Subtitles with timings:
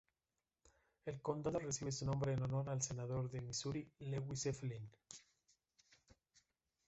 [1.05, 4.65] El condado recibe su nombre en honor al Senador de Misuri Lewis F.
[4.65, 4.89] Linn.